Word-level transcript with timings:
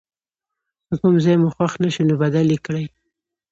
که 0.87 0.93
کوم 1.01 1.15
ځای 1.23 1.35
مو 1.41 1.49
خوښ 1.55 1.73
نه 1.83 1.89
شو 1.93 2.03
نو 2.09 2.15
بدل 2.23 2.45
یې 2.53 2.59
کړئ. 2.65 2.85